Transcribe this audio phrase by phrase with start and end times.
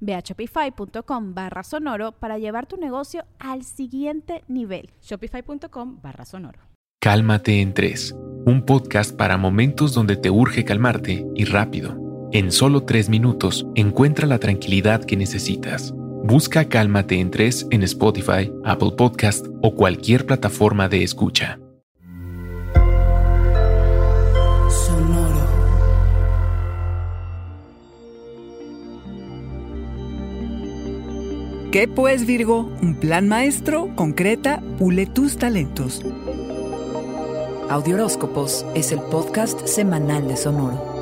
[0.00, 4.90] Ve a shopify.com barra sonoro para llevar tu negocio al siguiente nivel.
[5.02, 6.60] Shopify.com barra sonoro.
[7.00, 11.96] Cálmate en 3, un podcast para momentos donde te urge calmarte y rápido.
[12.32, 15.94] En solo tres minutos, encuentra la tranquilidad que necesitas.
[16.24, 21.58] Busca Cálmate en 3 en Spotify, Apple Podcast o cualquier plataforma de escucha.
[31.72, 32.72] ¿Qué pues, Virgo?
[32.80, 36.00] Un plan maestro, concreta, pule tus talentos.
[37.68, 40.98] Audioróscopos es el podcast semanal de Sonoro.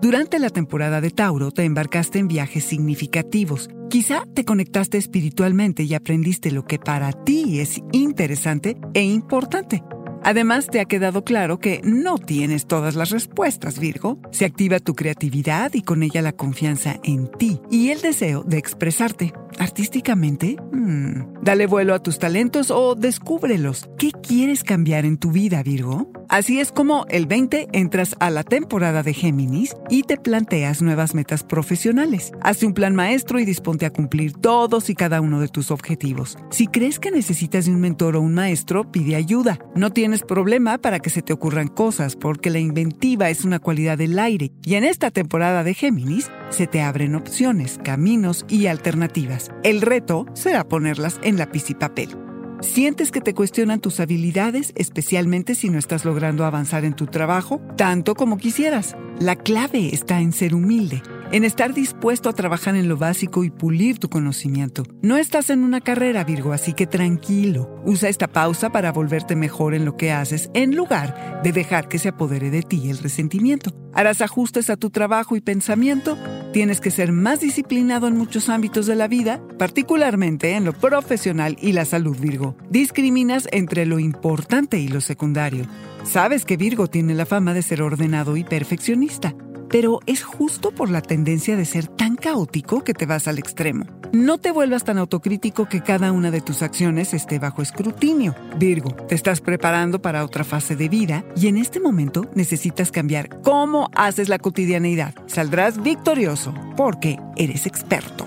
[0.00, 3.68] Durante la temporada de Tauro te embarcaste en viajes significativos.
[3.90, 9.82] Quizá te conectaste espiritualmente y aprendiste lo que para ti es interesante e importante.
[10.28, 14.18] Además, te ha quedado claro que no tienes todas las respuestas, Virgo.
[14.30, 18.58] Se activa tu creatividad y con ella la confianza en ti y el deseo de
[18.58, 19.32] expresarte.
[19.58, 23.88] Artísticamente, hmm, dale vuelo a tus talentos o descúbrelos.
[23.96, 26.12] ¿Qué quieres cambiar en tu vida, Virgo?
[26.28, 31.14] Así es como el 20 entras a la temporada de Géminis y te planteas nuevas
[31.14, 32.32] metas profesionales.
[32.42, 36.36] Hazte un plan maestro y disponte a cumplir todos y cada uno de tus objetivos.
[36.50, 39.58] Si crees que necesitas de un mentor o un maestro, pide ayuda.
[39.74, 43.96] No tienes problema para que se te ocurran cosas porque la inventiva es una cualidad
[43.96, 49.50] del aire y en esta temporada de Géminis se te abren opciones, caminos y alternativas.
[49.62, 52.27] El reto será ponerlas en lápiz y papel.
[52.60, 57.60] ¿Sientes que te cuestionan tus habilidades, especialmente si no estás logrando avanzar en tu trabajo
[57.76, 58.96] tanto como quisieras?
[59.20, 61.02] La clave está en ser humilde
[61.32, 64.84] en estar dispuesto a trabajar en lo básico y pulir tu conocimiento.
[65.02, 67.82] No estás en una carrera, Virgo, así que tranquilo.
[67.84, 71.98] Usa esta pausa para volverte mejor en lo que haces, en lugar de dejar que
[71.98, 73.72] se apodere de ti el resentimiento.
[73.92, 76.16] Harás ajustes a tu trabajo y pensamiento.
[76.52, 81.56] Tienes que ser más disciplinado en muchos ámbitos de la vida, particularmente en lo profesional
[81.60, 82.56] y la salud, Virgo.
[82.70, 85.66] Discriminas entre lo importante y lo secundario.
[86.04, 89.34] Sabes que Virgo tiene la fama de ser ordenado y perfeccionista
[89.70, 93.86] pero es justo por la tendencia de ser tan caótico que te vas al extremo.
[94.12, 98.34] No te vuelvas tan autocrítico que cada una de tus acciones esté bajo escrutinio.
[98.56, 103.42] Virgo, te estás preparando para otra fase de vida y en este momento necesitas cambiar
[103.42, 105.14] cómo haces la cotidianeidad.
[105.26, 108.26] Saldrás victorioso porque eres experto.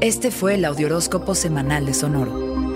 [0.00, 2.55] Este fue el Audioróscopo Semanal de Sonoro.